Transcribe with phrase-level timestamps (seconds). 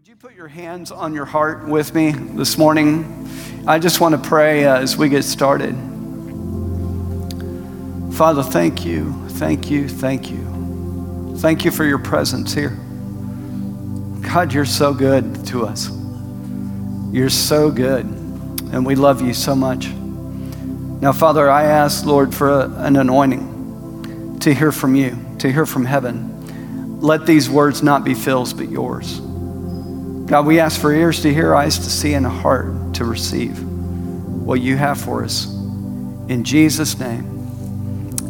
[0.00, 3.28] Would you put your hands on your heart with me this morning?
[3.68, 5.74] I just want to pray uh, as we get started.
[8.14, 11.36] Father, thank you, thank you, thank you.
[11.36, 12.70] Thank you for your presence here.
[14.22, 15.90] God, you're so good to us.
[17.12, 19.88] You're so good, and we love you so much.
[19.88, 25.66] Now, Father, I ask, Lord, for a, an anointing to hear from you, to hear
[25.66, 27.02] from heaven.
[27.02, 29.20] Let these words not be Phil's, but yours.
[30.30, 33.60] God, we ask for ears to hear, eyes to see, and a heart to receive
[33.64, 35.52] what you have for us.
[36.28, 37.26] In Jesus' name.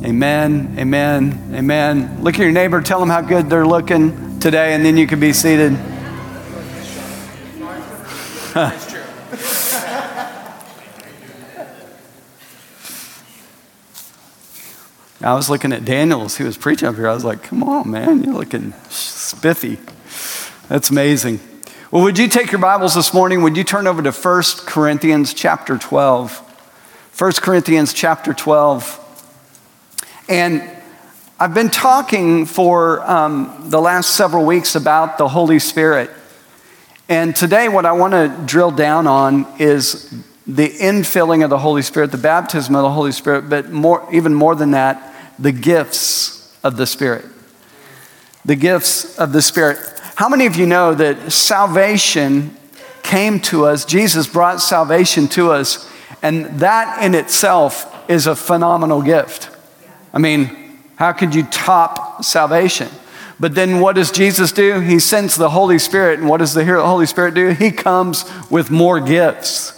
[0.03, 2.23] Amen, amen, amen.
[2.23, 5.21] Look at your neighbor, tell them how good they're looking today, and then you can
[5.21, 5.73] be seated.
[15.23, 17.09] I was looking at Daniel as he was preaching up here.
[17.09, 19.79] I was like, come on, man, you're looking spiffy.
[20.71, 21.41] That's amazing.
[21.93, 23.43] Well, would you take your Bibles this morning?
[23.43, 26.39] Would you turn over to 1 Corinthians chapter 12?
[27.19, 30.15] 1 Corinthians chapter 12.
[30.29, 30.63] And
[31.41, 36.13] I've been talking for um, the last several weeks about the Holy Spirit.
[37.09, 40.09] And today, what I want to drill down on is
[40.47, 44.33] the infilling of the Holy Spirit, the baptism of the Holy Spirit, but more, even
[44.33, 47.25] more than that, the gifts of the Spirit.
[48.45, 50.00] The gifts of the Spirit.
[50.21, 52.55] How many of you know that salvation
[53.03, 53.87] came to us?
[53.87, 55.91] Jesus brought salvation to us,
[56.21, 59.49] and that in itself is a phenomenal gift.
[60.13, 62.89] I mean, how could you top salvation?
[63.41, 64.81] But then what does Jesus do?
[64.81, 66.19] He sends the Holy Spirit.
[66.19, 67.53] And what does the Holy Spirit do?
[67.53, 69.73] He comes with more gifts.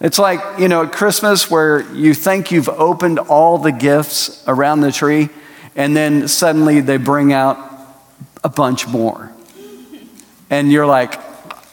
[0.00, 4.82] It's like, you know, at Christmas where you think you've opened all the gifts around
[4.82, 5.28] the tree,
[5.74, 7.67] and then suddenly they bring out
[8.44, 9.32] a bunch more.
[10.50, 11.14] And you're like,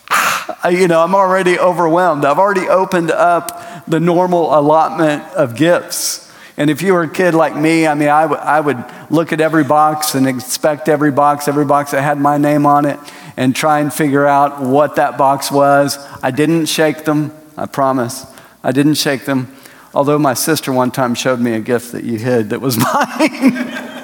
[0.10, 2.26] ah, you know, I'm already overwhelmed.
[2.26, 6.32] I've already opened up the normal allotment of gifts.
[6.58, 9.34] And if you were a kid like me, I mean, I, w- I would look
[9.34, 13.00] at every box and inspect every box, every box that had my name on it,
[13.38, 15.98] and try and figure out what that box was.
[16.24, 18.26] I didn't shake them, I promise.
[18.64, 19.54] I didn't shake them.
[19.94, 23.95] Although my sister one time showed me a gift that you hid that was mine.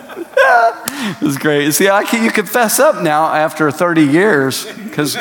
[1.19, 1.71] It was great.
[1.73, 5.17] See, I can, you confess up now after 30 years because,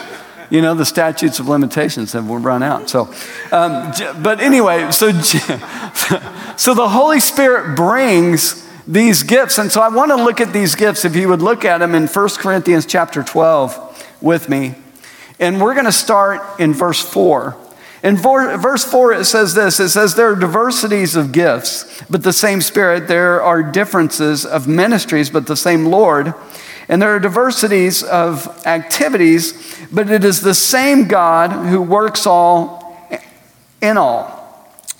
[0.50, 2.90] you know, the statutes of limitations have run out.
[2.90, 3.12] So,
[3.52, 3.92] um,
[4.22, 5.12] but anyway, so,
[6.56, 9.58] so the Holy Spirit brings these gifts.
[9.58, 11.94] And so I want to look at these gifts, if you would look at them
[11.94, 14.74] in 1 Corinthians chapter 12 with me.
[15.38, 17.56] And we're going to start in verse 4.
[18.02, 22.32] In verse 4, it says this it says, There are diversities of gifts, but the
[22.32, 23.08] same Spirit.
[23.08, 26.32] There are differences of ministries, but the same Lord.
[26.88, 32.80] And there are diversities of activities, but it is the same God who works all
[33.80, 34.38] in all.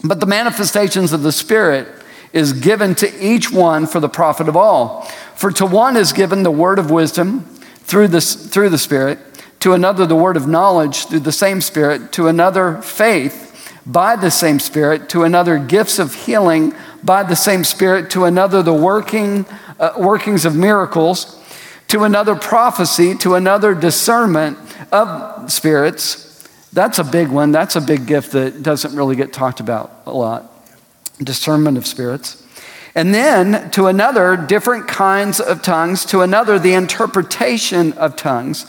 [0.05, 1.89] But the manifestations of the Spirit
[2.33, 5.03] is given to each one for the profit of all.
[5.35, 7.41] For to one is given the word of wisdom
[7.91, 9.19] through the, through the Spirit
[9.61, 14.31] to another the word of knowledge through the same Spirit, to another faith by the
[14.31, 19.47] same Spirit, to another gifts of healing by the same Spirit, to another the working,
[19.79, 21.37] uh, workings of miracles,
[21.89, 24.57] to another prophecy, to another discernment
[24.93, 26.49] of spirits.
[26.73, 27.53] That's a big one.
[27.53, 30.51] That's a big gift that doesn't really get talked about a lot.
[31.19, 32.47] Discernment of spirits.
[32.95, 38.67] And then to another, different kinds of tongues, to another, the interpretation of tongues.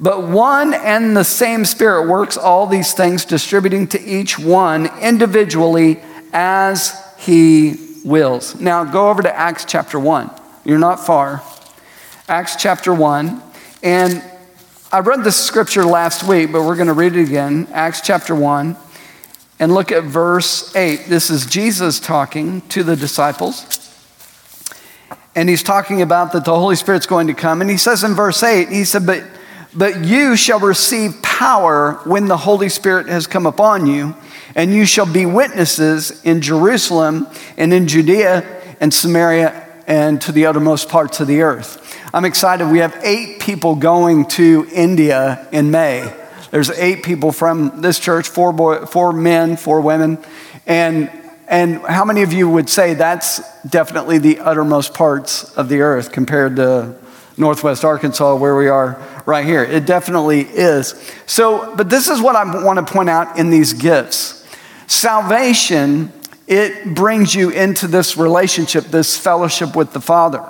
[0.00, 6.00] But one and the same Spirit works all these things, distributing to each one individually
[6.32, 8.60] as He wills.
[8.60, 10.30] Now go over to Acts chapter 1.
[10.64, 11.42] You're not far.
[12.28, 13.42] Acts chapter 1.
[13.82, 14.22] And
[14.92, 17.66] I read this scripture last week, but we're going to read it again.
[17.72, 18.76] Acts chapter 1.
[19.58, 21.06] And look at verse 8.
[21.08, 23.74] This is Jesus talking to the disciples.
[25.34, 27.60] And he's talking about that the Holy Spirit's going to come.
[27.60, 29.24] And he says in verse 8, he said, But
[29.74, 34.16] but you shall receive power when the Holy Spirit has come upon you,
[34.54, 37.26] and you shall be witnesses in Jerusalem
[37.56, 41.96] and in Judea and Samaria and to the uttermost parts of the earth.
[42.12, 42.66] I'm excited.
[42.68, 46.12] We have eight people going to India in May.
[46.50, 50.18] There's eight people from this church, four, boy, four men, four women.
[50.66, 51.10] And,
[51.46, 56.12] and how many of you would say that's definitely the uttermost parts of the earth
[56.12, 56.96] compared to
[57.38, 59.62] Northwest Arkansas, where we are right here.
[59.62, 60.94] It definitely is.
[61.26, 64.34] So, but this is what I want to point out in these gifts
[64.86, 66.10] salvation,
[66.46, 70.42] it brings you into this relationship, this fellowship with the Father.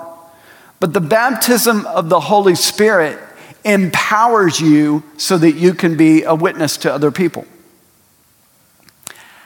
[0.79, 3.19] But the baptism of the Holy Spirit,
[3.63, 7.45] empowers you so that you can be a witness to other people.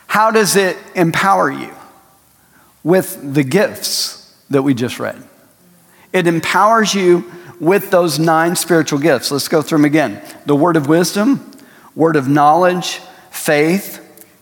[0.07, 1.73] How does it empower you?
[2.83, 5.23] With the gifts that we just read.
[6.13, 7.29] It empowers you
[7.59, 9.31] with those nine spiritual gifts.
[9.31, 11.51] Let's go through them again the word of wisdom,
[11.95, 12.99] word of knowledge,
[13.31, 13.99] faith,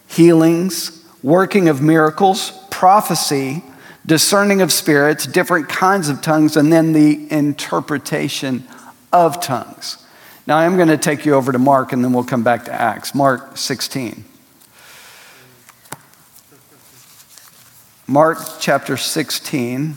[0.07, 3.63] healings, working of miracles, prophecy,
[4.05, 8.67] discerning of spirits, different kinds of tongues, and then the interpretation
[9.13, 9.97] of tongues.
[10.47, 12.73] Now, I'm going to take you over to Mark and then we'll come back to
[12.73, 13.13] Acts.
[13.13, 14.25] Mark 16.
[18.07, 19.93] Mark chapter 16,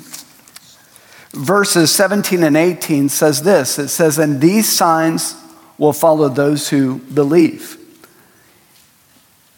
[1.34, 5.36] verses 17 and 18 says this it says, And these signs
[5.78, 7.78] will follow those who believe.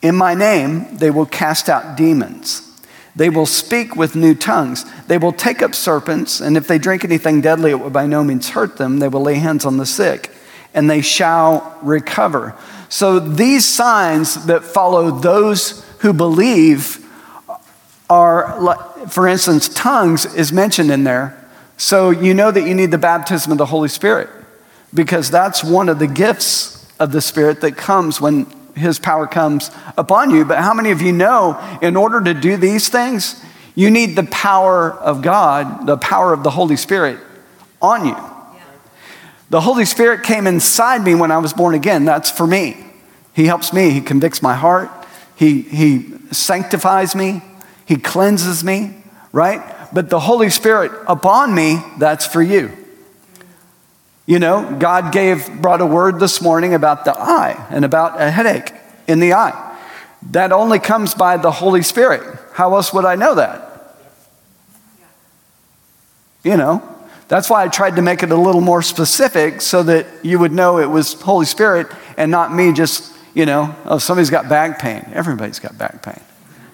[0.02, 2.62] In my name, they will cast out demons.
[3.14, 4.84] They will speak with new tongues.
[5.06, 8.22] They will take up serpents, and if they drink anything deadly, it will by no
[8.22, 8.98] means hurt them.
[8.98, 10.30] They will lay hands on the sick,
[10.74, 12.54] and they shall recover.
[12.90, 17.02] So these signs that follow those who believe
[18.08, 21.45] are, for instance, tongues is mentioned in there.
[21.76, 24.30] So you know that you need the baptism of the Holy Spirit
[24.94, 29.70] because that's one of the gifts of the Spirit that comes when his power comes
[29.96, 30.44] upon you.
[30.44, 33.42] But how many of you know in order to do these things,
[33.74, 37.18] you need the power of God, the power of the Holy Spirit
[37.80, 38.16] on you?
[39.48, 42.04] The Holy Spirit came inside me when I was born again.
[42.04, 42.84] That's for me.
[43.32, 43.90] He helps me.
[43.90, 44.90] He convicts my heart.
[45.36, 47.42] He, he sanctifies me.
[47.84, 48.96] He cleanses me,
[49.30, 49.60] right?
[49.92, 52.72] But the Holy Spirit upon me, that's for you.
[54.26, 58.30] You know, God gave, brought a word this morning about the eye and about a
[58.30, 58.72] headache
[59.06, 59.62] in the eye.
[60.32, 62.38] That only comes by the Holy Spirit.
[62.52, 63.96] How else would I know that?
[66.42, 66.82] You know,
[67.28, 70.52] that's why I tried to make it a little more specific so that you would
[70.52, 71.86] know it was Holy Spirit
[72.16, 75.04] and not me just, you know, oh, somebody's got back pain.
[75.12, 76.20] Everybody's got back pain,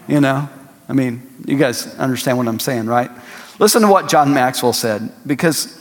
[0.06, 0.48] you know?
[0.92, 3.10] I mean, you guys understand what I'm saying, right?
[3.58, 5.80] Listen to what John Maxwell said, because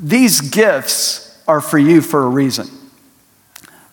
[0.00, 2.66] these gifts are for you for a reason.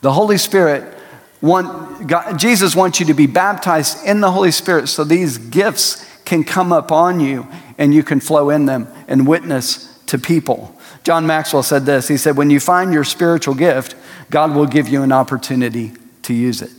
[0.02, 0.92] The Holy Spirit,
[1.40, 6.04] want, God, Jesus wants you to be baptized in the Holy Spirit so these gifts
[6.26, 7.48] can come upon you
[7.78, 10.76] and you can flow in them and witness to people.
[11.04, 13.96] John Maxwell said this He said, When you find your spiritual gift,
[14.32, 15.92] God will give you an opportunity
[16.24, 16.72] to use it.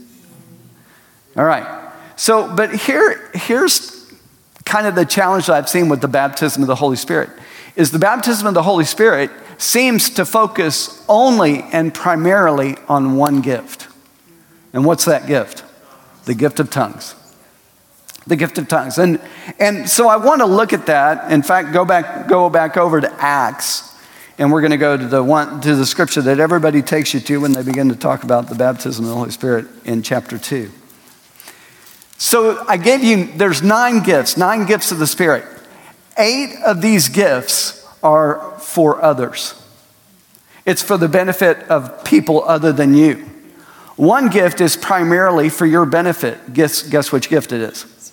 [1.36, 1.81] All right.
[2.16, 4.10] So, but here, here's
[4.64, 7.30] kind of the challenge that I've seen with the baptism of the Holy Spirit
[7.76, 13.40] is the baptism of the Holy Spirit seems to focus only and primarily on one
[13.40, 13.88] gift.
[14.72, 15.64] And what's that gift?
[16.24, 17.14] The gift of tongues.
[18.26, 18.98] The gift of tongues.
[18.98, 19.20] And,
[19.58, 21.32] and so I want to look at that.
[21.32, 23.88] In fact, go back, go back over to Acts.
[24.38, 27.20] And we're going to go to the one to the scripture that everybody takes you
[27.20, 30.38] to when they begin to talk about the baptism of the Holy Spirit in chapter
[30.38, 30.70] 2.
[32.22, 35.44] So I gave you, there's nine gifts, nine gifts of the Spirit.
[36.16, 39.60] Eight of these gifts are for others.
[40.64, 43.16] It's for the benefit of people other than you.
[43.96, 46.54] One gift is primarily for your benefit.
[46.54, 48.12] Guess, guess which gift it is?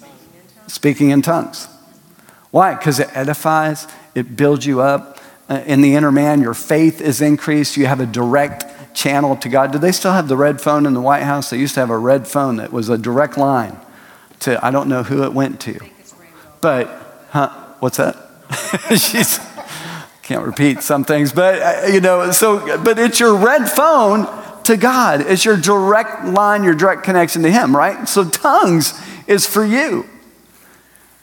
[0.65, 1.67] Speaking in tongues.
[2.49, 2.73] Why?
[2.73, 5.19] Because it edifies, it builds you up.
[5.47, 7.77] Uh, in the inner man, your faith is increased.
[7.77, 9.71] You have a direct channel to God.
[9.71, 11.51] Do they still have the red phone in the White House?
[11.51, 13.79] They used to have a red phone that was a direct line
[14.39, 15.79] to, I don't know who it went to.
[16.61, 16.87] But,
[17.29, 18.15] huh, what's that?
[18.89, 19.39] She's,
[20.23, 24.27] can't repeat some things, but, uh, you know, so, but it's your red phone
[24.63, 25.21] to God.
[25.21, 28.07] It's your direct line, your direct connection to Him, right?
[28.07, 30.07] So tongues is for you.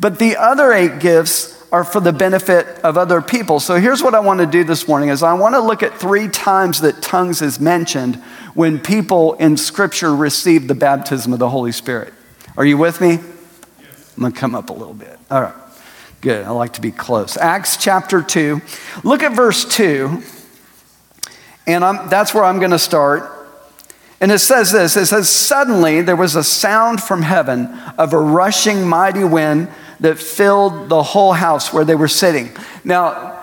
[0.00, 3.60] But the other eight gifts are for the benefit of other people.
[3.60, 5.98] So here's what I want to do this morning is I want to look at
[5.98, 8.16] three times that tongues is mentioned
[8.54, 12.12] when people in scripture receive the baptism of the Holy Spirit.
[12.56, 13.18] Are you with me?
[13.18, 15.18] I'm going to come up a little bit.
[15.30, 15.54] All right.
[16.22, 16.46] Good.
[16.46, 17.36] I like to be close.
[17.36, 18.62] Acts chapter 2.
[19.04, 20.22] Look at verse 2.
[21.66, 23.30] And I'm, that's where I'm going to start.
[24.22, 27.66] And it says this it says, Suddenly there was a sound from heaven
[27.98, 29.68] of a rushing mighty wind
[30.00, 32.50] that filled the whole house where they were sitting.
[32.84, 33.38] Now,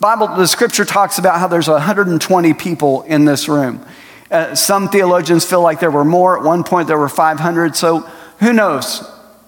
[0.00, 3.84] Bible, the scripture talks about how there's 120 people in this room.
[4.30, 6.38] Uh, some theologians feel like there were more.
[6.38, 7.76] At one point, there were 500.
[7.76, 8.08] So
[8.40, 9.00] who knows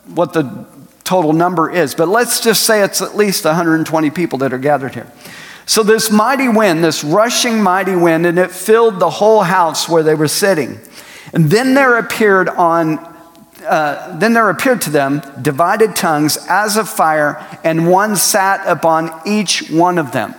[0.06, 0.66] what the
[1.04, 4.94] total number is, but let's just say it's at least 120 people that are gathered
[4.94, 5.10] here.
[5.66, 10.02] So, this mighty wind, this rushing mighty wind, and it filled the whole house where
[10.02, 10.80] they were sitting.
[11.32, 12.98] And then there appeared on
[13.64, 19.10] uh, then there appeared to them divided tongues as of fire, and one sat upon
[19.26, 20.34] each one of them.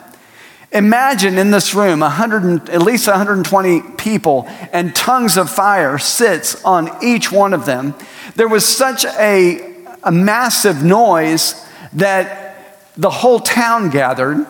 [0.74, 6.90] Imagine in this room 100, at least 120 people, and tongues of fire sits on
[7.04, 7.94] each one of them.
[8.36, 14.48] There was such a, a massive noise that the whole town gathered.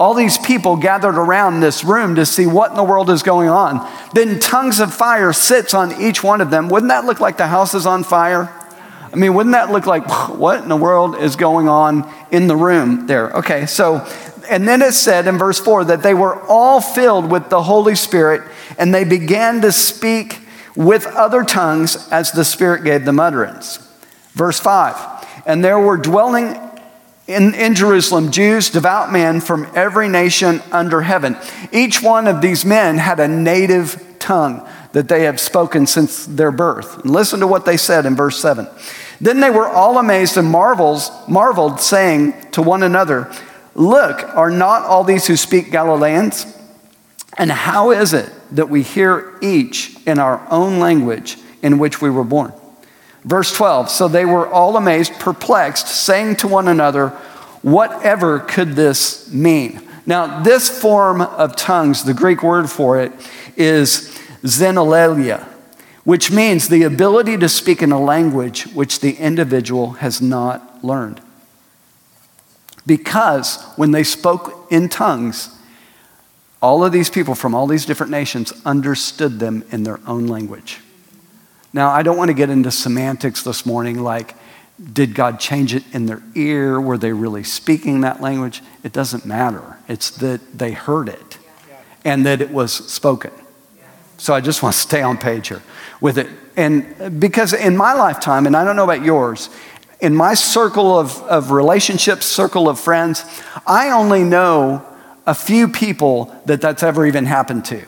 [0.00, 3.48] All these people gathered around this room to see what in the world is going
[3.48, 3.88] on.
[4.14, 6.70] Then tongues of fire sits on each one of them.
[6.70, 8.52] Wouldn't that look like the house is on fire?
[9.12, 12.56] I mean, wouldn't that look like what in the world is going on in the
[12.56, 13.30] room there?
[13.30, 14.04] Okay, so
[14.48, 17.94] and then it said in verse 4 that they were all filled with the Holy
[17.94, 18.42] Spirit
[18.78, 20.40] and they began to speak
[20.76, 23.78] with other tongues as the Spirit gave them utterance.
[24.32, 24.96] Verse 5
[25.46, 26.56] And there were dwelling
[27.26, 31.36] in, in Jerusalem Jews, devout men from every nation under heaven.
[31.72, 36.50] Each one of these men had a native tongue that they have spoken since their
[36.50, 37.02] birth.
[37.02, 38.66] And listen to what they said in verse 7.
[39.20, 43.32] Then they were all amazed and marvels, marveled, saying to one another,
[43.74, 46.46] Look, are not all these who speak Galileans?
[47.38, 52.10] And how is it that we hear each in our own language in which we
[52.10, 52.52] were born?
[53.24, 57.08] Verse 12 So they were all amazed, perplexed, saying to one another,
[57.62, 59.80] Whatever could this mean?
[60.04, 63.12] Now, this form of tongues, the Greek word for it
[63.56, 65.44] is xenolalia,
[66.02, 71.20] which means the ability to speak in a language which the individual has not learned.
[72.86, 75.50] Because when they spoke in tongues,
[76.60, 80.80] all of these people from all these different nations understood them in their own language.
[81.72, 84.34] Now, I don't want to get into semantics this morning, like,
[84.92, 86.80] did God change it in their ear?
[86.80, 88.62] Were they really speaking that language?
[88.82, 89.78] It doesn't matter.
[89.88, 91.38] It's that they heard it
[92.04, 93.30] and that it was spoken.
[94.18, 95.62] So I just want to stay on page here
[96.00, 96.28] with it.
[96.56, 99.50] And because in my lifetime, and I don't know about yours,
[100.02, 103.24] in my circle of, of relationships, circle of friends,
[103.66, 104.84] I only know
[105.26, 107.80] a few people that that's ever even happened to.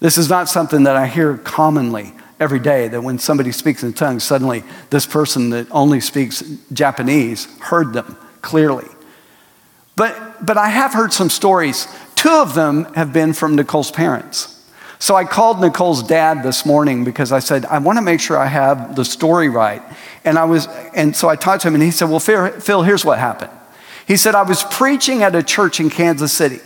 [0.00, 3.92] This is not something that I hear commonly every day that when somebody speaks in
[3.92, 8.88] tongues, suddenly this person that only speaks Japanese heard them clearly.
[9.96, 11.86] But, but I have heard some stories.
[12.16, 14.53] Two of them have been from Nicole's parents.
[15.04, 18.38] So I called Nicole's dad this morning because I said, I want to make sure
[18.38, 19.82] I have the story right.
[20.24, 23.04] And I was, and so I talked to him and he said, Well, Phil, here's
[23.04, 23.50] what happened.
[24.08, 26.60] He said, I was preaching at a church in Kansas City.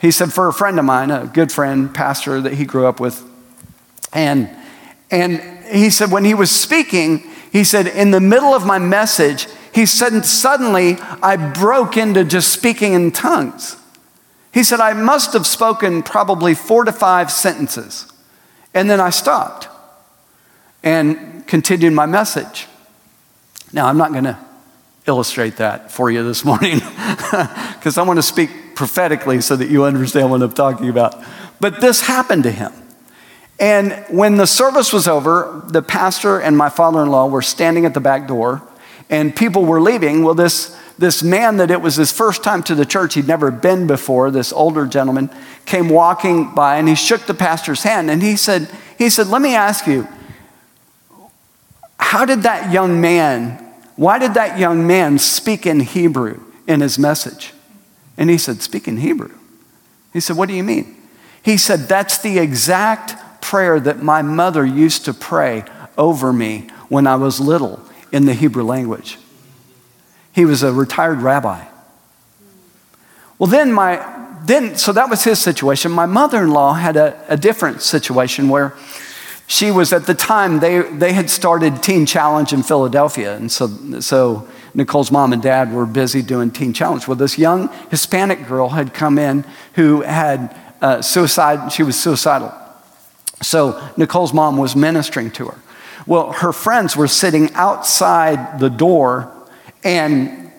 [0.00, 3.00] He said, for a friend of mine, a good friend, pastor that he grew up
[3.00, 3.22] with.
[4.14, 4.48] And,
[5.10, 7.18] and he said, when he was speaking,
[7.52, 12.50] he said, in the middle of my message, he said, suddenly I broke into just
[12.50, 13.76] speaking in tongues.
[14.52, 18.10] He said, I must have spoken probably four to five sentences.
[18.74, 19.68] And then I stopped
[20.82, 22.66] and continued my message.
[23.72, 24.38] Now, I'm not going to
[25.06, 29.84] illustrate that for you this morning because I want to speak prophetically so that you
[29.84, 31.16] understand what I'm talking about.
[31.60, 32.72] But this happened to him.
[33.58, 37.84] And when the service was over, the pastor and my father in law were standing
[37.86, 38.62] at the back door,
[39.10, 40.22] and people were leaving.
[40.22, 43.50] Well, this, this man that it was his first time to the church, he'd never
[43.50, 45.30] been before, this older gentleman,
[45.64, 49.40] came walking by and he shook the pastor's hand and he said, he said, Let
[49.40, 50.08] me ask you,
[51.98, 53.64] how did that young man,
[53.96, 57.52] why did that young man speak in Hebrew in his message?
[58.16, 59.36] And he said, Speak in Hebrew.
[60.12, 60.96] He said, What do you mean?
[61.42, 65.64] He said, That's the exact prayer that my mother used to pray
[65.96, 69.18] over me when I was little in the Hebrew language.
[70.32, 71.64] He was a retired rabbi.
[73.38, 75.90] Well, then my then so that was his situation.
[75.90, 78.74] My mother-in-law had a, a different situation where
[79.48, 83.66] she was at the time they, they had started teen challenge in philadelphia and so,
[83.98, 88.68] so nicole's mom and dad were busy doing teen challenge well this young hispanic girl
[88.68, 89.44] had come in
[89.74, 92.52] who had uh, suicide she was suicidal
[93.42, 95.58] so nicole's mom was ministering to her
[96.06, 99.34] well her friends were sitting outside the door
[99.84, 100.50] and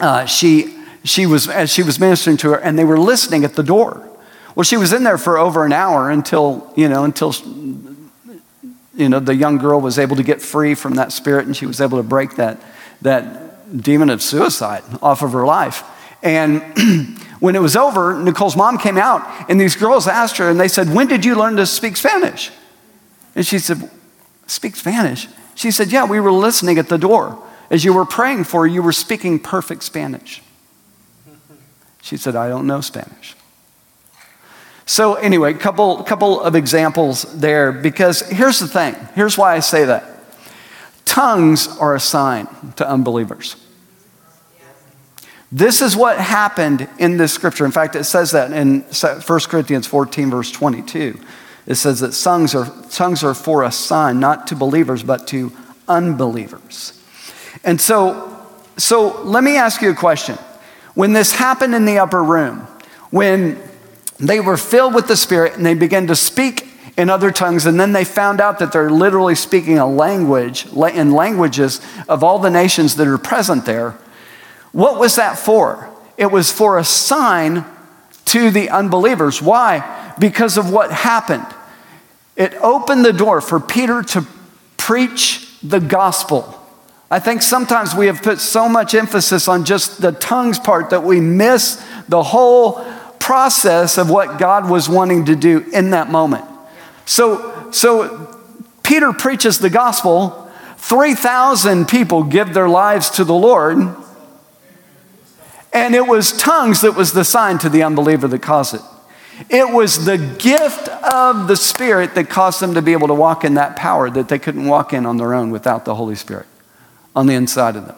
[0.00, 3.54] uh, she, she was as she was ministering to her and they were listening at
[3.54, 4.08] the door
[4.54, 7.32] well she was in there for over an hour until you know until
[9.00, 11.66] you know, the young girl was able to get free from that spirit and she
[11.66, 12.60] was able to break that,
[13.02, 15.82] that demon of suicide off of her life.
[16.22, 16.62] And
[17.40, 20.68] when it was over, Nicole's mom came out and these girls asked her and they
[20.68, 22.50] said, When did you learn to speak Spanish?
[23.34, 23.90] And she said,
[24.46, 25.28] Speak Spanish?
[25.54, 27.42] She said, Yeah, we were listening at the door.
[27.70, 30.42] As you were praying for, you were speaking perfect Spanish.
[32.02, 33.36] She said, I don't know Spanish.
[34.86, 38.96] So, anyway, couple, couple of examples there because here's the thing.
[39.14, 40.04] Here's why I say that.
[41.04, 43.54] Tongues are a sign to unbelievers.
[45.52, 47.64] This is what happened in this scripture.
[47.64, 51.18] In fact, it says that in 1 Corinthians 14, verse 22.
[51.66, 55.52] It says that tongues are, tongues are for a sign, not to believers, but to
[55.88, 56.99] unbelievers.
[57.64, 60.36] And so, so let me ask you a question.
[60.94, 62.66] When this happened in the upper room,
[63.10, 63.60] when
[64.18, 67.78] they were filled with the Spirit and they began to speak in other tongues, and
[67.80, 72.50] then they found out that they're literally speaking a language in languages of all the
[72.50, 73.96] nations that are present there.
[74.72, 75.88] What was that for?
[76.16, 77.64] It was for a sign
[78.26, 79.40] to the unbelievers.
[79.40, 80.14] Why?
[80.18, 81.46] Because of what happened.
[82.36, 84.26] It opened the door for Peter to
[84.76, 86.59] preach the gospel.
[87.12, 91.02] I think sometimes we have put so much emphasis on just the tongues part that
[91.02, 92.84] we miss the whole
[93.18, 96.44] process of what God was wanting to do in that moment.
[97.06, 98.38] So, so
[98.84, 100.48] Peter preaches the gospel.
[100.76, 103.78] 3,000 people give their lives to the Lord.
[105.72, 108.82] And it was tongues that was the sign to the unbeliever that caused it.
[109.48, 113.44] It was the gift of the Spirit that caused them to be able to walk
[113.44, 116.46] in that power that they couldn't walk in on their own without the Holy Spirit
[117.14, 117.96] on the inside of them.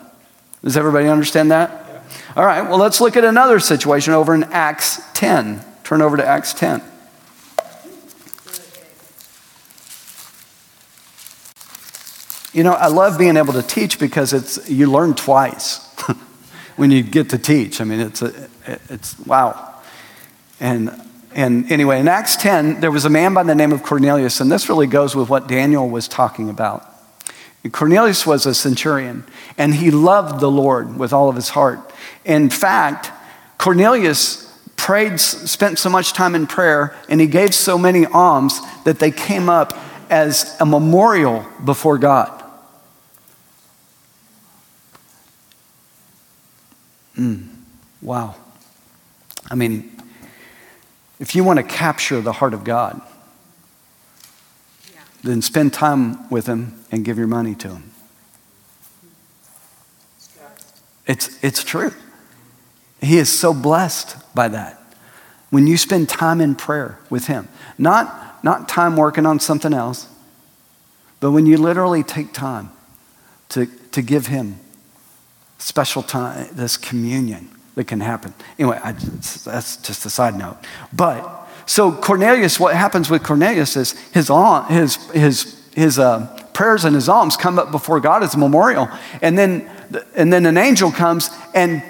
[0.63, 1.71] Does everybody understand that?
[1.71, 2.03] Yeah.
[2.37, 5.65] All right, well, let's look at another situation over in Acts 10.
[5.85, 6.83] Turn over to Acts 10.
[12.53, 15.79] You know, I love being able to teach because it's you learn twice
[16.77, 17.81] when you get to teach.
[17.81, 18.49] I mean, it's a,
[18.91, 19.75] it's wow.
[20.61, 20.91] And
[21.35, 24.53] and anyway, in Acts 10, there was a man by the name of Cornelius, and
[24.53, 26.87] this really goes with what Daniel was talking about.
[27.71, 29.25] Cornelius was a centurion,
[29.57, 31.93] and he loved the Lord with all of his heart.
[32.25, 33.13] In fact,
[33.57, 38.99] Cornelius prayed, spent so much time in prayer, and he gave so many alms that
[38.99, 39.79] they came up
[40.11, 42.43] as a memorial before God.
[47.17, 47.47] Mm,
[48.01, 48.35] wow.
[49.49, 49.93] I mean,
[51.21, 53.01] if you want to capture the heart of God.
[55.23, 57.91] Then spend time with Him and give your money to Him.
[61.07, 61.93] It's, it's true.
[63.01, 64.81] He is so blessed by that.
[65.51, 70.09] When you spend time in prayer with Him, not, not time working on something else,
[71.21, 72.71] but when you literally take time
[73.51, 74.59] to, to give Him
[75.59, 78.35] special time, this communion that can happen.
[78.59, 80.57] Anyway, I, that's just a side note.
[80.93, 84.29] But so Cornelius, what happens with Cornelius is his
[84.69, 88.89] his his his uh, prayers and his alms come up before God as a memorial,
[89.21, 89.71] and then
[90.15, 91.83] and then an angel comes and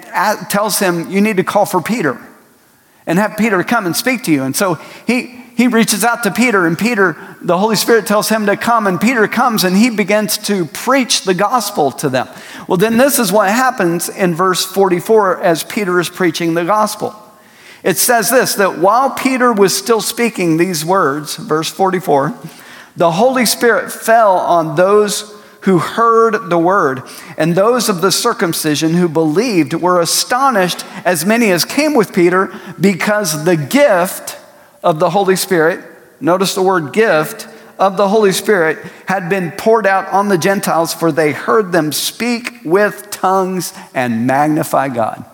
[0.49, 2.19] tells him, "You need to call for Peter,
[3.05, 4.75] and have Peter come and speak to you." And so
[5.07, 8.87] he he reaches out to Peter, and Peter, the Holy Spirit tells him to come,
[8.87, 12.27] and Peter comes and he begins to preach the gospel to them.
[12.67, 17.15] Well, then this is what happens in verse 44 as Peter is preaching the gospel.
[17.83, 22.33] It says this that while Peter was still speaking these words, verse 44,
[22.95, 27.03] the Holy Spirit fell on those who heard the word,
[27.37, 32.53] and those of the circumcision who believed were astonished, as many as came with Peter,
[32.79, 34.37] because the gift
[34.83, 35.79] of the Holy Spirit,
[36.19, 37.47] notice the word gift,
[37.79, 41.91] of the Holy Spirit had been poured out on the Gentiles, for they heard them
[41.91, 45.25] speak with tongues and magnify God.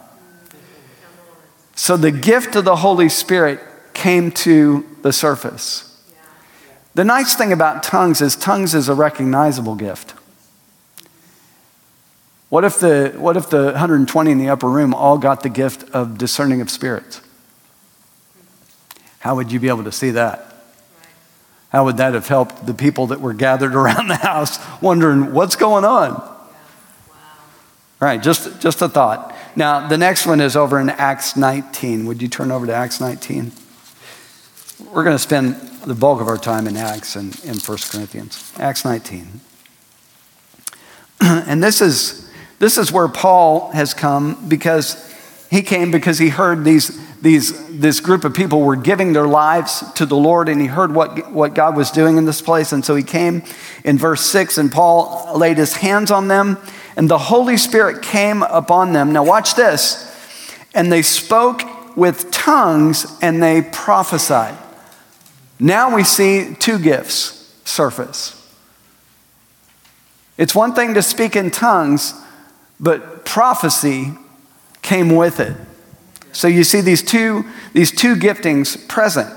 [1.80, 3.62] So the gift of the Holy Spirit
[3.94, 5.98] came to the surface.
[6.94, 10.14] The nice thing about tongues is tongues is a recognizable gift.
[12.50, 15.90] What if the, what if the 120 in the upper room all got the gift
[15.92, 17.22] of discerning of spirits?
[19.20, 20.54] How would you be able to see that?
[21.70, 25.56] How would that have helped the people that were gathered around the house wondering what's
[25.56, 26.39] going on?
[28.02, 28.08] Wow.
[28.08, 29.36] Right, just, just a thought.
[29.56, 32.06] Now, the next one is over in Acts 19.
[32.06, 33.52] Would you turn over to Acts 19?
[34.94, 38.54] We're going to spend the bulk of our time in Acts and in 1 Corinthians.
[38.58, 39.42] Acts 19.
[41.22, 45.14] and this is, this is where Paul has come because
[45.50, 49.84] he came because he heard these these, this group of people were giving their lives
[49.94, 52.72] to the Lord, and he heard what, what God was doing in this place.
[52.72, 53.44] And so he came
[53.84, 56.58] in verse 6, and Paul laid his hands on them,
[57.00, 59.14] and the Holy Spirit came upon them.
[59.14, 60.06] Now, watch this.
[60.76, 61.62] And they spoke
[61.96, 64.58] with tongues, and they prophesied.
[65.62, 68.36] Now we see two gifts surface.
[70.38, 72.14] It's one thing to speak in tongues,
[72.82, 74.12] but prophecy
[74.82, 75.56] came with it.
[76.34, 79.34] So you see these two, these two giftings present.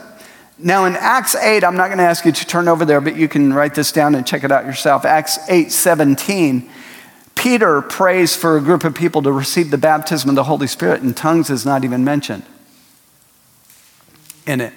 [0.58, 3.14] Now in Acts 8, I'm not going to ask you to turn over there, but
[3.14, 5.04] you can write this down and check it out yourself.
[5.04, 6.68] Acts 8 17.
[7.42, 11.02] Peter prays for a group of people to receive the baptism of the Holy Spirit,
[11.02, 12.44] and tongues is not even mentioned
[14.46, 14.72] in it.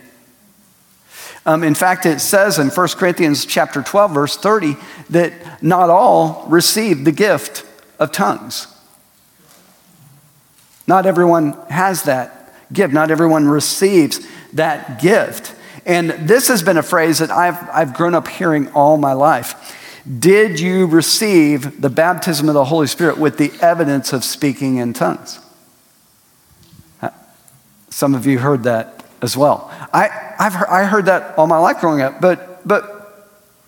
[1.46, 4.78] Um, in fact, it says in 1 Corinthians chapter 12, verse 30,
[5.12, 7.64] that not all receive the gift
[8.00, 8.66] of tongues.
[10.88, 12.92] Not everyone has that gift.
[12.92, 15.54] Not everyone receives that gift.
[15.86, 19.84] And this has been a phrase that I've, I've grown up hearing all my life.
[20.08, 24.94] Did you receive the baptism of the Holy Spirit with the evidence of speaking in
[24.94, 25.40] tongues?
[27.02, 27.10] Uh,
[27.90, 29.72] some of you heard that as well.
[29.92, 32.96] I, I've heard, I heard that all my life growing up, but, but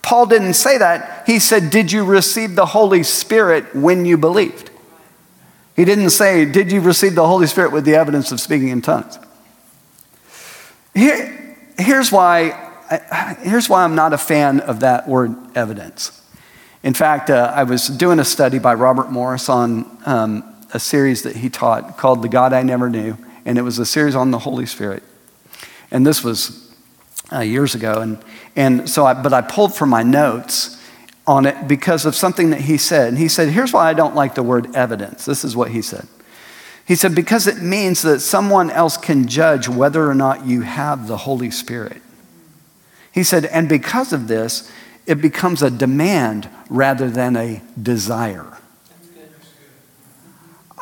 [0.04, 1.24] Paul didn't say that.
[1.26, 4.70] He said, Did you receive the Holy Spirit when you believed?
[5.76, 8.84] He didn't say, Did you receive the Holy Spirit with the evidence of speaking in
[8.84, 9.18] tongues?
[10.94, 16.24] Here, here's, why, here's why I'm not a fan of that word evidence.
[16.84, 21.24] In fact, uh, I was doing a study by Robert Morris on um, a series
[21.24, 24.32] that he taught called The God I Never Knew, and it was a series on
[24.32, 25.04] the Holy Spirit.
[25.92, 26.74] And this was
[27.32, 28.02] uh, years ago.
[28.02, 28.24] And,
[28.56, 30.82] and so I, but I pulled from my notes
[31.26, 33.10] on it because of something that he said.
[33.10, 35.26] And he said, Here's why I don't like the word evidence.
[35.26, 36.08] This is what he said.
[36.86, 41.08] He said, Because it means that someone else can judge whether or not you have
[41.08, 42.02] the Holy Spirit.
[43.12, 44.72] He said, And because of this,
[45.08, 48.58] it becomes a demand rather than a desire.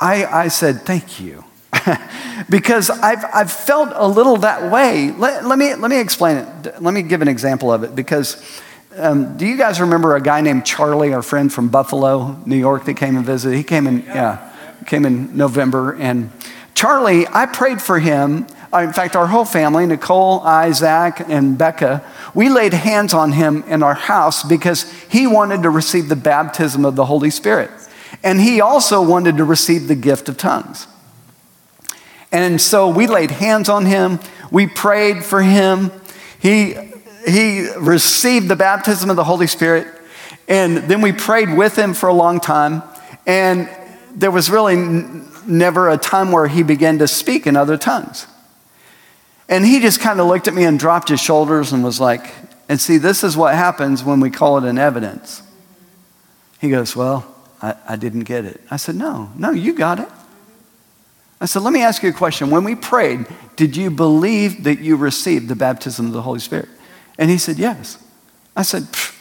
[0.02, 1.46] I, I said, Thank you.
[2.50, 5.12] because I've, I've felt a little that way.
[5.12, 6.82] Let, let, me, let me explain it.
[6.82, 7.96] Let me give an example of it.
[7.96, 8.62] Because
[8.98, 12.86] um, do you guys remember a guy named Charlie, our friend from Buffalo, New York,
[12.86, 13.56] that came and visited?
[13.56, 14.52] He came in, yeah,
[14.86, 15.96] came in November.
[15.96, 16.32] And
[16.74, 18.48] Charlie, I prayed for him.
[18.76, 23.64] Uh, in fact, our whole family, Nicole, Isaac, and Becca, we laid hands on him
[23.68, 27.72] in our house because he wanted to receive the baptism of the Holy Spirit.
[28.22, 30.88] And he also wanted to receive the gift of tongues.
[32.34, 34.20] And so we laid hands on him.
[34.52, 35.90] We prayed for him.
[36.42, 36.76] He,
[37.26, 39.88] he received the baptism of the Holy Spirit.
[40.50, 42.84] And then we prayed with him for a long time.
[43.26, 43.70] And
[44.14, 48.28] there was really n- never a time where he began to speak in other tongues.
[49.48, 52.34] And he just kind of looked at me and dropped his shoulders and was like,
[52.68, 55.44] and see, this is what happens when we call it an evidence.
[56.60, 57.26] He goes, Well,
[57.62, 58.60] I, I didn't get it.
[58.72, 60.10] I said, No, no, you got it.
[61.40, 62.50] I said, let me ask you a question.
[62.50, 66.70] When we prayed, did you believe that you received the baptism of the Holy Spirit?
[67.18, 68.02] And he said, yes.
[68.56, 69.16] I said, Pfft.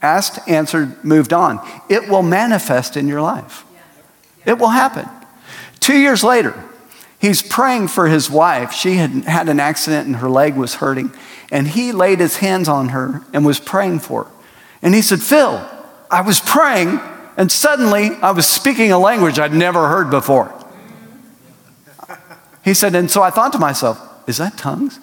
[0.00, 1.60] asked, answered, moved on.
[1.88, 3.64] It will manifest in your life.
[4.46, 5.08] It will happen.
[5.78, 6.54] Two years later,
[7.20, 8.72] he's praying for his wife.
[8.72, 11.12] She had had an accident and her leg was hurting.
[11.50, 14.30] And he laid his hands on her and was praying for her.
[14.82, 15.64] And he said, Phil,
[16.10, 17.00] I was praying
[17.36, 20.52] and suddenly I was speaking a language I'd never heard before.
[22.64, 24.98] He said, and so I thought to myself, is that tongues?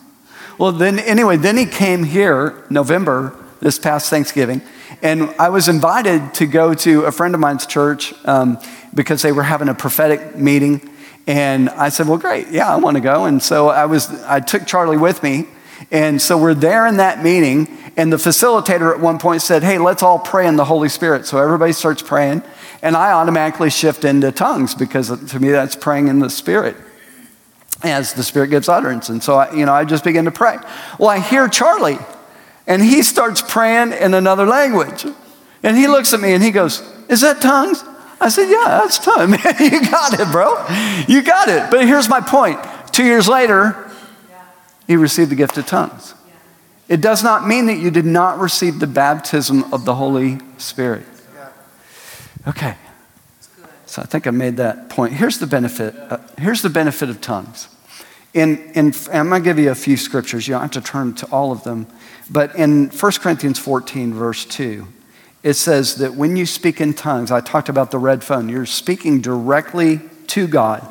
[0.58, 4.62] Well, then, anyway, then he came here, November, this past Thanksgiving,
[5.02, 8.60] and I was invited to go to a friend of mine's church um,
[8.94, 10.90] because they were having a prophetic meeting.
[11.26, 13.26] And I said, well, great, yeah, I want to go.
[13.26, 15.48] And so I was, I took Charlie with me.
[15.92, 19.78] And so we're there in that meeting, and the facilitator at one point said, Hey,
[19.78, 21.26] let's all pray in the Holy Spirit.
[21.26, 22.42] So everybody starts praying,
[22.82, 26.76] and I automatically shift into tongues because uh, to me that's praying in the Spirit
[27.84, 29.10] as the Spirit gives utterance.
[29.10, 30.58] And so, I, you know, I just begin to pray.
[30.98, 32.00] Well, I hear Charlie,
[32.66, 35.06] and he starts praying in another language.
[35.62, 37.84] And he looks at me and he goes, Is that tongues?
[38.24, 39.32] I said, Yeah, that's tongues.
[39.44, 40.66] Man, you got it, bro.
[41.08, 41.70] You got it.
[41.70, 42.60] But here's my point.
[42.92, 43.92] Two years later,
[44.88, 46.16] he received the gift of tongues.
[46.88, 51.06] It does not mean that you did not receive the baptism of the Holy Spirit.
[52.48, 52.76] Okay.
[53.86, 55.14] So I think I made that point.
[55.14, 55.96] Here's the benefit.
[55.96, 57.70] Uh, here's the benefit of tongues.
[58.34, 60.48] In, in, I'm going to give you a few scriptures.
[60.48, 61.88] You don't have to turn to all of them.
[62.30, 64.88] But in 1 Corinthians 14, verse 2,
[65.44, 68.66] it says that when you speak in tongues, I talked about the red phone, you're
[68.66, 70.90] speaking directly to God.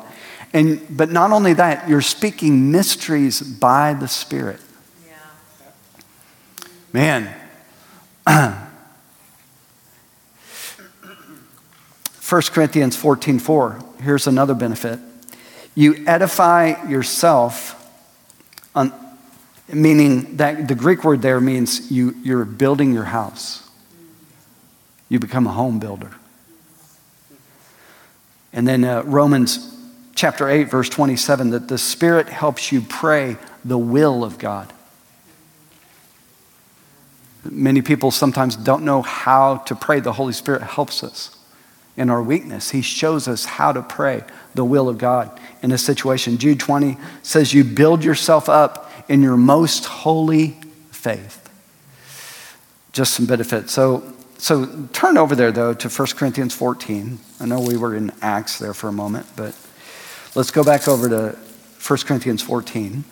[0.53, 4.61] And, but not only that, you're speaking mysteries by the Spirit.
[5.07, 6.67] Yeah.
[6.93, 7.35] Man.
[12.29, 13.79] 1 Corinthians 14 4.
[14.01, 14.99] Here's another benefit.
[15.75, 17.91] You edify yourself,
[18.75, 18.93] on,
[19.71, 23.62] meaning that the Greek word there means you, you're building your house.
[25.13, 26.09] You become a home builder.
[28.51, 29.77] And then uh, Romans
[30.15, 34.73] chapter 8, verse 27, that the Spirit helps you pray the will of God.
[37.43, 39.99] Many people sometimes don't know how to pray.
[39.99, 41.37] The Holy Spirit helps us
[41.95, 42.71] in our weakness.
[42.71, 44.23] He shows us how to pray
[44.55, 46.39] the will of God in a situation.
[46.39, 50.57] Jude 20 says, You build yourself up in your most holy
[50.89, 51.39] faith.
[52.93, 53.73] Just some benefits.
[53.73, 54.11] So,
[54.43, 57.17] so turn over there, though, to 1 Corinthians 14.
[57.39, 59.55] I know we were in Acts there for a moment, but
[60.35, 61.37] let's go back over to
[61.87, 63.05] 1 Corinthians 14.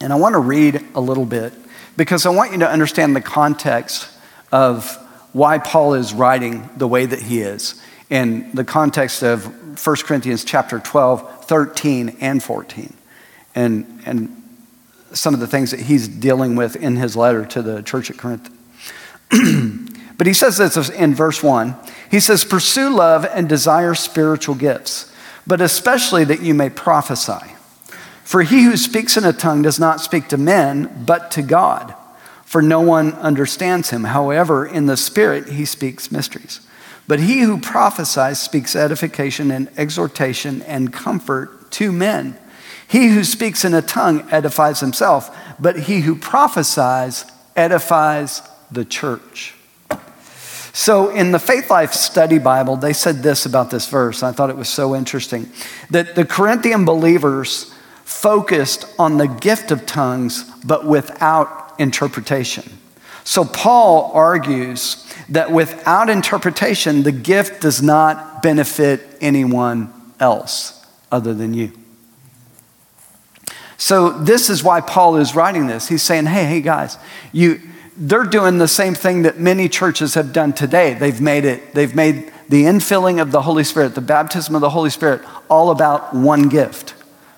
[0.00, 1.52] And I want to read a little bit
[1.98, 4.08] because I want you to understand the context
[4.52, 4.96] of
[5.34, 9.44] why Paul is writing the way that he is in the context of
[9.86, 12.94] 1 Corinthians chapter 12, 13, and 14.
[13.54, 14.42] And, and
[15.12, 18.16] some of the things that he's dealing with in his letter to the church at
[18.16, 18.55] Corinth.
[19.30, 21.74] But he says this in verse 1.
[22.10, 25.12] He says, Pursue love and desire spiritual gifts,
[25.46, 27.54] but especially that you may prophesy.
[28.24, 31.94] For he who speaks in a tongue does not speak to men, but to God,
[32.44, 34.04] for no one understands him.
[34.04, 36.60] However, in the Spirit he speaks mysteries.
[37.08, 42.36] But he who prophesies speaks edification and exhortation and comfort to men.
[42.88, 49.54] He who speaks in a tongue edifies himself, but he who prophesies edifies the church.
[50.72, 54.22] So, in the Faith Life Study Bible, they said this about this verse.
[54.22, 55.50] I thought it was so interesting
[55.88, 57.72] that the Corinthian believers
[58.04, 62.64] focused on the gift of tongues, but without interpretation.
[63.24, 71.54] So Paul argues that without interpretation, the gift does not benefit anyone else other than
[71.54, 71.72] you.
[73.78, 75.88] So this is why Paul is writing this.
[75.88, 76.98] He's saying, hey, hey guys,
[77.32, 77.60] you
[77.96, 80.94] they're doing the same thing that many churches have done today.
[80.94, 84.70] They've made it, they've made the infilling of the Holy Spirit, the baptism of the
[84.70, 86.94] Holy Spirit, all about one gift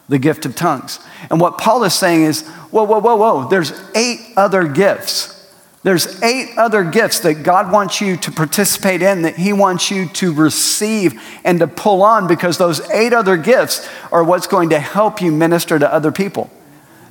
[0.09, 1.01] the gift of tongues.
[1.31, 5.35] And what Paul is saying is, whoa, whoa, whoa, whoa, there's eight other gifts.
[5.83, 10.09] There's eight other gifts that God wants you to participate in, that He wants you
[10.09, 14.81] to receive and to pull on, because those eight other gifts are what's going to
[14.81, 16.51] help you minister to other people.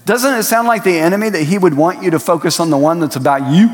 [0.07, 2.77] Doesn't it sound like the enemy that he would want you to focus on the
[2.77, 3.69] one that's about you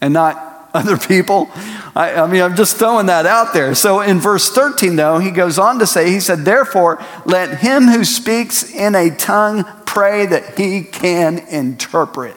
[0.00, 1.48] and not other people?
[1.94, 3.76] I, I, mean, I'm just throwing that out there.
[3.76, 7.84] So in verse 13, though, he goes on to say, He said, Therefore, let him
[7.84, 12.34] who speaks in a tongue pray that he can interpret.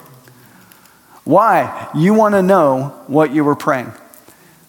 [1.24, 1.90] Why?
[1.96, 3.92] You want to know what you were praying.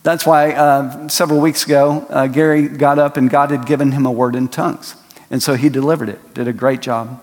[0.05, 4.07] That's why uh, several weeks ago, uh, Gary got up and God had given him
[4.07, 4.95] a word in tongues.
[5.31, 7.23] And so he delivered it, did a great job.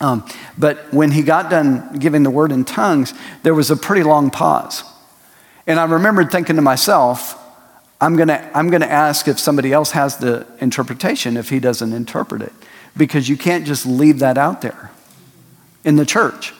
[0.00, 4.02] Um, but when he got done giving the word in tongues, there was a pretty
[4.02, 4.84] long pause.
[5.66, 7.42] And I remembered thinking to myself,
[8.00, 11.58] I'm going to I'm going to ask if somebody else has the interpretation if he
[11.60, 12.52] doesn't interpret it.
[12.96, 14.90] Because you can't just leave that out there
[15.84, 16.52] in the church.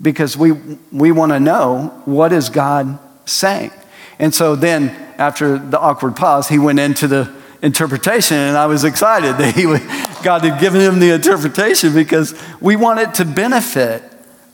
[0.00, 0.52] Because we,
[0.92, 3.70] we want to know what is God saying.
[4.18, 8.84] And so then, after the awkward pause, he went into the interpretation, and I was
[8.84, 9.82] excited that he would,
[10.22, 14.02] God had given him the interpretation because we want it to benefit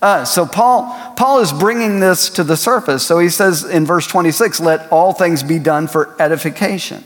[0.02, 0.34] us.
[0.34, 3.06] So Paul, Paul is bringing this to the surface.
[3.06, 7.04] So he says in verse 26, let all things be done for edification.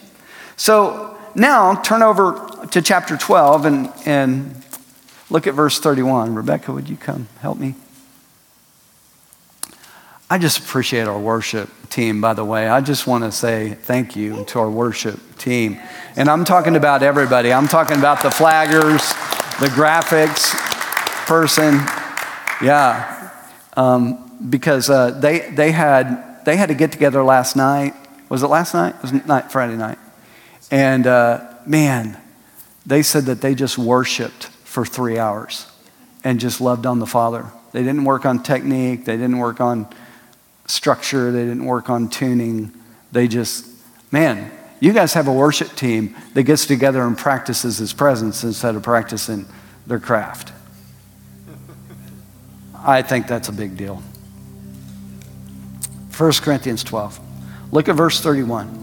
[0.57, 4.65] So now turn over to chapter 12 and, and
[5.29, 6.35] look at verse 31.
[6.35, 7.75] Rebecca, would you come help me?
[10.29, 12.69] I just appreciate our worship team, by the way.
[12.69, 15.79] I just want to say thank you to our worship team.
[16.17, 17.53] And I'm talking about everybody.
[17.53, 19.01] I'm talking about the flaggers,
[19.59, 20.55] the graphics
[21.27, 21.75] person,
[22.63, 23.31] yeah,
[23.77, 27.95] um, because uh, they, they, had, they had to get together last night.
[28.29, 28.95] Was it last night?
[28.95, 29.99] It was night, Friday night.
[30.71, 32.17] And uh, man,
[32.87, 35.67] they said that they just worshiped for three hours
[36.23, 37.47] and just loved on the Father.
[37.73, 39.89] They didn't work on technique, they didn't work on
[40.71, 42.73] structure, they didn't work on tuning.
[43.13, 43.67] They just,
[44.11, 48.75] man, you guys have a worship team that gets together and practices his presence instead
[48.75, 49.47] of practicing
[49.87, 50.53] their craft.
[52.83, 54.03] I think that's a big deal.
[56.17, 57.21] 1 Corinthians 12.
[57.73, 58.79] Look at verse 31.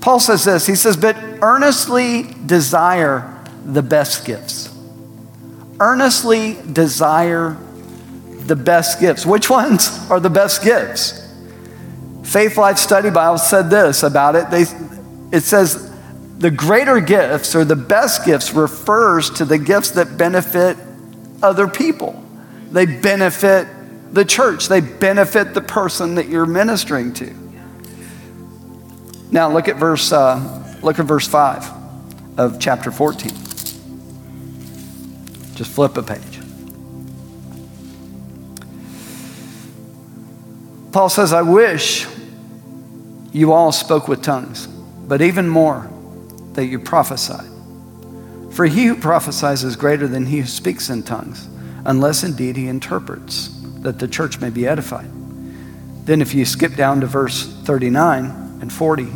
[0.00, 4.68] Paul says this He says, But earnestly desire the best gifts.
[5.80, 7.56] Earnestly desire
[8.46, 9.24] the best gifts.
[9.24, 11.18] Which ones are the best gifts?
[12.24, 14.50] Faith Life Study Bible said this about it.
[14.50, 14.64] They,
[15.36, 15.90] it says,
[16.38, 20.76] the greater gifts or the best gifts refers to the gifts that benefit
[21.42, 22.22] other people.
[22.70, 23.68] They benefit
[24.12, 27.32] the church, they benefit the person that you're ministering to.
[29.30, 33.30] Now look at verse, uh, look at verse 5 of chapter 14.
[35.54, 36.31] Just flip a page.
[40.92, 42.06] Paul says, I wish
[43.32, 45.90] you all spoke with tongues, but even more,
[46.52, 47.48] that you prophesied.
[48.52, 51.48] For he who prophesies is greater than he who speaks in tongues,
[51.86, 53.48] unless indeed he interprets,
[53.80, 55.10] that the church may be edified.
[56.04, 59.08] Then, if you skip down to verse 39 and 40,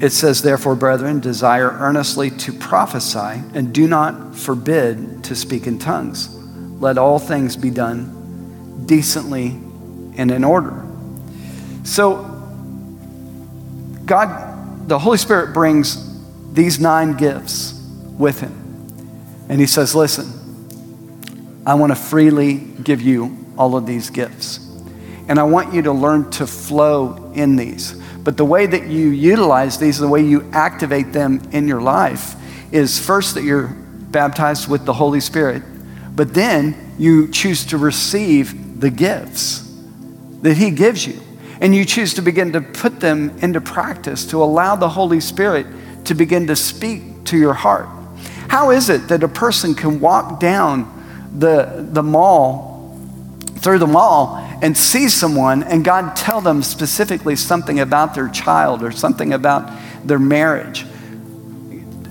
[0.00, 5.78] it says, Therefore, brethren, desire earnestly to prophesy, and do not forbid to speak in
[5.78, 6.34] tongues.
[6.80, 9.60] Let all things be done decently
[10.16, 10.84] and in order.
[11.84, 12.22] So,
[14.04, 16.12] God, the Holy Spirit brings
[16.52, 17.72] these nine gifts
[18.18, 18.52] with Him.
[19.48, 24.60] And He says, Listen, I want to freely give you all of these gifts.
[25.28, 27.92] And I want you to learn to flow in these.
[28.24, 32.34] But the way that you utilize these, the way you activate them in your life,
[32.72, 35.62] is first that you're baptized with the Holy Spirit,
[36.14, 39.63] but then you choose to receive the gifts
[40.44, 41.18] that He gives you.
[41.60, 45.66] And you choose to begin to put them into practice, to allow the Holy Spirit
[46.04, 47.88] to begin to speak to your heart.
[48.48, 53.00] How is it that a person can walk down the, the mall,
[53.56, 58.82] through the mall, and see someone and God tell them specifically something about their child
[58.82, 59.72] or something about
[60.06, 60.84] their marriage?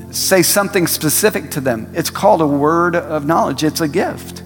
[0.10, 1.94] Say something specific to them.
[1.96, 4.42] It's called a word of knowledge, it's a gift.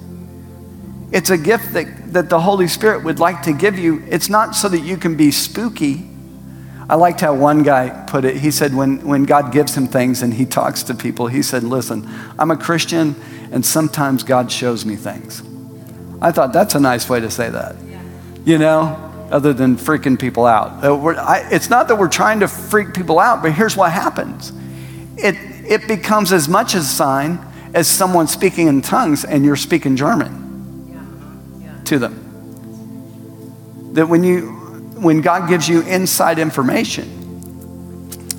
[1.13, 4.03] It's a gift that, that the Holy Spirit would like to give you.
[4.09, 6.09] It's not so that you can be spooky.
[6.89, 8.37] I liked how one guy put it.
[8.37, 11.63] He said, when, when God gives him things and he talks to people, he said,
[11.63, 12.07] Listen,
[12.39, 13.15] I'm a Christian
[13.51, 15.43] and sometimes God shows me things.
[16.21, 17.75] I thought that's a nice way to say that.
[18.45, 20.83] You know, other than freaking people out.
[20.83, 24.53] Uh, it's not that we're trying to freak people out, but here's what happens
[25.17, 25.35] it,
[25.69, 27.39] it becomes as much a sign
[27.73, 30.46] as someone speaking in tongues and you're speaking German
[31.87, 32.23] to them.
[33.93, 34.51] That when you
[34.97, 37.13] when God gives you inside information,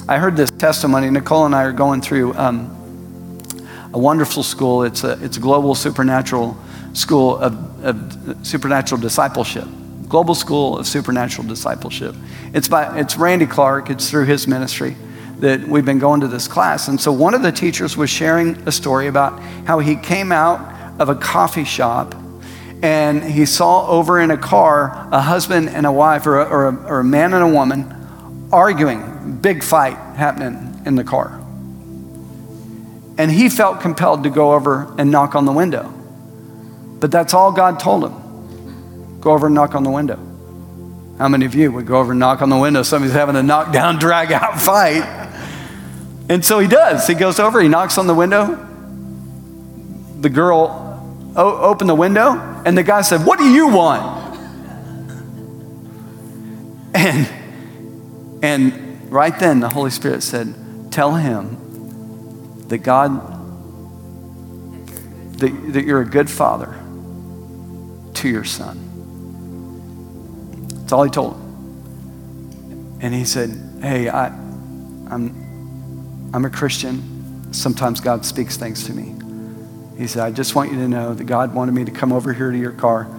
[0.08, 1.11] I heard this testimony.
[1.11, 2.74] Nicole and I are going through um,
[3.92, 4.84] a wonderful school.
[4.84, 6.56] It's a it's a global supernatural
[6.92, 9.66] school of, of supernatural discipleship.
[10.08, 12.14] Global School of Supernatural Discipleship.
[12.54, 13.90] It's by it's Randy Clark.
[13.90, 14.96] It's through his ministry
[15.40, 16.88] that we've been going to this class.
[16.88, 21.00] And so one of the teachers was sharing a story about how he came out
[21.00, 22.14] of a coffee shop
[22.83, 26.69] and he saw over in a car a husband and a wife, or a, or
[26.69, 31.41] a, or a man and a woman, arguing, big fight happening in the car.
[33.19, 35.93] And he felt compelled to go over and knock on the window.
[37.01, 40.17] But that's all God told him go over and knock on the window.
[41.19, 42.85] How many of you would go over and knock on the window?
[42.85, 45.03] Somebody's having a knockdown, drag out fight.
[46.29, 47.07] And so he does.
[47.09, 48.64] He goes over, he knocks on the window.
[50.21, 50.85] The girl
[51.37, 54.27] opened the window, and the guy said, What do you want?
[56.94, 57.29] And,
[58.42, 60.55] and right then, the Holy Spirit said,
[60.90, 63.11] Tell him that God,
[65.38, 66.75] that, that you're a good father
[68.14, 68.87] to your son.
[70.81, 72.99] That's all he told him.
[73.01, 77.53] And he said, Hey, I, I'm, I'm a Christian.
[77.53, 79.14] Sometimes God speaks things to me.
[79.98, 82.32] He said, I just want you to know that God wanted me to come over
[82.32, 83.11] here to your car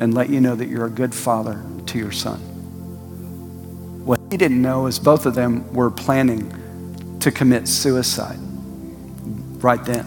[0.00, 2.38] and let you know that you're a good father to your son.
[4.04, 8.36] What he didn't know is both of them were planning to commit suicide
[9.62, 10.04] right then.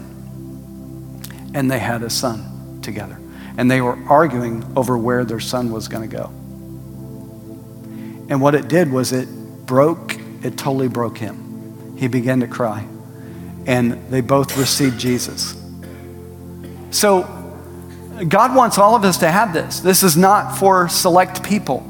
[1.55, 3.19] And they had a son together.
[3.57, 6.25] And they were arguing over where their son was going to go.
[8.29, 9.27] And what it did was it
[9.65, 11.97] broke, it totally broke him.
[11.97, 12.87] He began to cry.
[13.65, 15.58] And they both received Jesus.
[16.91, 17.23] So,
[18.27, 19.79] God wants all of us to have this.
[19.79, 21.85] This is not for select people.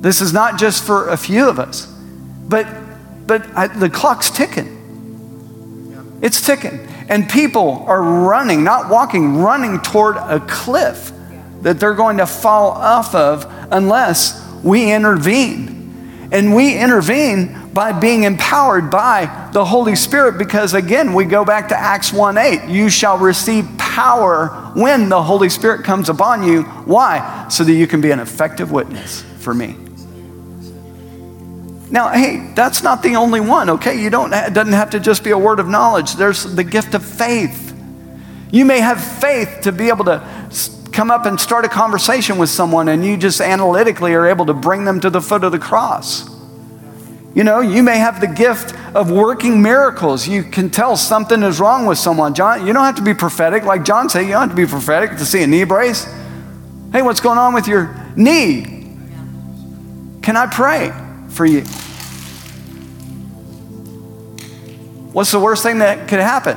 [0.00, 1.86] This is not just for a few of us.
[2.48, 2.66] But,
[3.26, 4.72] but I, the clock's ticking.
[6.22, 6.80] It's ticking.
[7.08, 11.12] And people are running, not walking, running toward a cliff
[11.62, 16.28] that they're going to fall off of unless we intervene.
[16.32, 21.68] And we intervene by being empowered by the Holy Spirit because again, we go back
[21.68, 22.68] to Acts 1 8.
[22.70, 26.62] You shall receive power when the Holy Spirit comes upon you.
[26.62, 27.46] Why?
[27.50, 29.76] So that you can be an effective witness for me.
[31.90, 34.00] Now, hey, that's not the only one, okay?
[34.00, 36.14] You don't, it doesn't have to just be a word of knowledge.
[36.14, 37.78] There's the gift of faith.
[38.50, 40.26] You may have faith to be able to
[40.92, 44.54] come up and start a conversation with someone, and you just analytically are able to
[44.54, 46.35] bring them to the foot of the cross.
[47.36, 50.26] You know, you may have the gift of working miracles.
[50.26, 52.32] You can tell something is wrong with someone.
[52.32, 53.64] John, you don't have to be prophetic.
[53.64, 56.04] Like John said, you don't have to be prophetic to see a knee brace.
[56.92, 58.62] Hey, what's going on with your, knee?
[60.22, 60.90] Can I pray
[61.28, 61.60] for you?
[65.12, 66.56] What's the worst thing that could happen?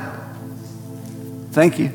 [1.50, 1.88] Thank you.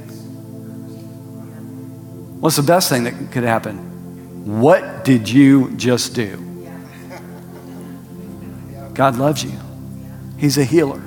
[2.40, 4.62] What's the best thing that could happen?
[4.62, 6.45] What did you just do?
[8.96, 9.58] God loves you.
[10.38, 11.00] He's a healer.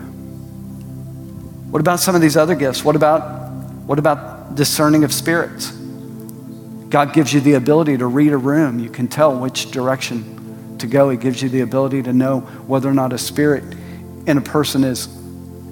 [1.70, 2.84] What about some of these other gifts?
[2.84, 3.38] What about
[3.86, 5.70] what about discerning of spirits?
[6.90, 8.78] God gives you the ability to read a room.
[8.78, 11.10] You can tell which direction to go.
[11.10, 13.64] He gives you the ability to know whether or not a spirit
[14.26, 15.08] in a person is,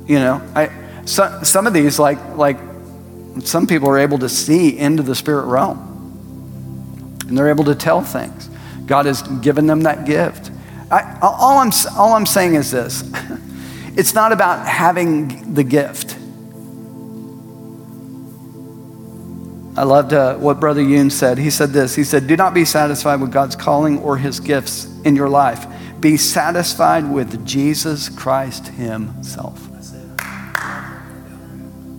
[0.07, 0.71] you know, I,
[1.05, 2.59] so, some of these, like, like
[3.41, 5.87] some people are able to see into the spirit realm
[7.29, 8.49] and they're able to tell things.
[8.87, 10.51] God has given them that gift.
[10.97, 13.05] I, all, I'm, all I'm saying is this
[13.97, 16.16] it's not about having the gift.
[19.76, 21.36] I loved uh, what Brother Yun said.
[21.36, 24.86] He said this He said, Do not be satisfied with God's calling or his gifts
[25.05, 25.66] in your life.
[26.01, 29.61] Be satisfied with Jesus Christ himself.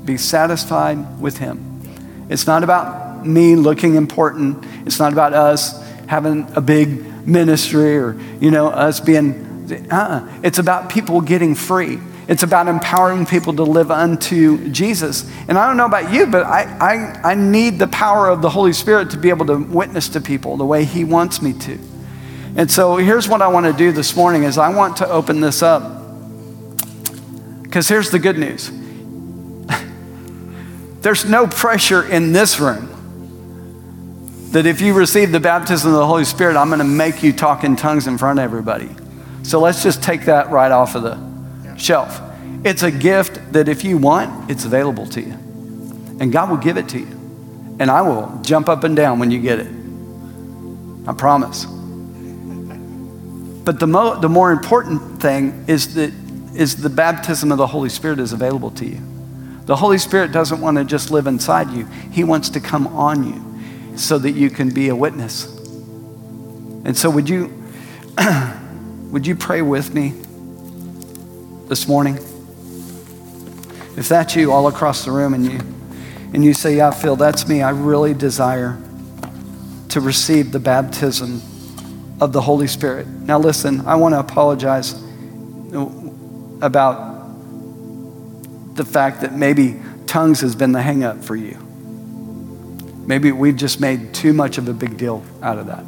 [0.05, 1.81] Be satisfied with him.
[2.29, 8.17] It's not about me looking important, it's not about us having a big ministry or,
[8.39, 9.45] you know, us being.
[9.91, 10.39] Uh-uh.
[10.43, 11.99] It's about people getting free.
[12.28, 15.30] It's about empowering people to live unto Jesus.
[15.47, 18.49] And I don't know about you, but I, I, I need the power of the
[18.49, 21.80] Holy Spirit to be able to witness to people the way He wants me to.
[22.55, 25.41] And so here's what I want to do this morning is I want to open
[25.41, 25.93] this up.
[27.61, 28.71] Because here's the good news.
[31.01, 32.96] There's no pressure in this room
[34.51, 37.33] that if you receive the baptism of the Holy Spirit, I'm going to make you
[37.33, 38.89] talk in tongues in front of everybody.
[39.43, 42.21] So let's just take that right off of the shelf.
[42.63, 45.33] It's a gift that if you want, it's available to you.
[46.19, 47.07] And God will give it to you.
[47.79, 49.71] And I will jump up and down when you get it.
[51.07, 51.65] I promise.
[53.63, 56.11] But the, mo- the more important thing is that
[56.55, 58.99] is the baptism of the Holy Spirit is available to you.
[59.65, 61.85] The Holy Spirit doesn't want to just live inside you.
[62.11, 63.47] He wants to come on you
[63.97, 65.45] so that you can be a witness.
[66.85, 67.53] And so would you
[69.11, 70.13] would you pray with me?
[71.67, 72.15] this morning?
[73.97, 75.59] If that's you all across the room and you
[76.33, 77.61] and you say, "Yeah, Phil, that's me.
[77.61, 78.77] I really desire
[79.89, 81.41] to receive the baptism
[82.21, 84.93] of the Holy Spirit." Now listen, I want to apologize
[86.61, 87.15] about
[88.75, 91.66] the fact that maybe tongues has been the hangup for you.
[93.07, 95.83] Maybe we've just made too much of a big deal out of that.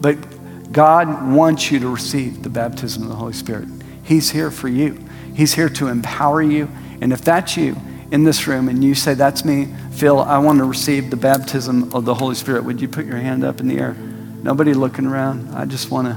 [0.00, 3.68] But God wants you to receive the baptism of the Holy Spirit.
[4.02, 5.02] He's here for you.
[5.34, 6.68] He's here to empower you.
[7.00, 7.76] And if that's you
[8.10, 11.94] in this room and you say, That's me, Phil, I want to receive the baptism
[11.94, 13.94] of the Holy Spirit, would you put your hand up in the air?
[13.94, 15.54] Nobody looking around.
[15.54, 16.14] I just want to.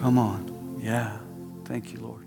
[0.00, 0.80] Come on.
[0.82, 1.18] Yeah.
[1.64, 2.21] Thank you, Lord.